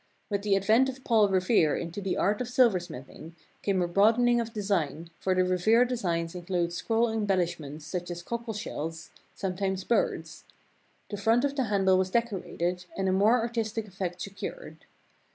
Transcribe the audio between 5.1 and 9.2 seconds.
for the Revere designs include scroll embellishments such as cockle shells,